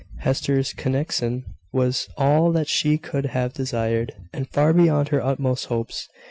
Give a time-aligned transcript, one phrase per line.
[0.21, 6.09] Hester's connexion was all that she could have desired, and far beyond her utmost hopes.